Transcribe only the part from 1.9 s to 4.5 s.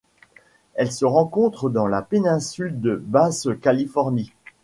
péninsule de Basse-Californie.